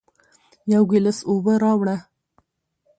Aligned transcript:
یو 0.73 0.83
گیلاس 0.91 1.19
اوبه 1.29 1.53
راوړه 1.63 1.95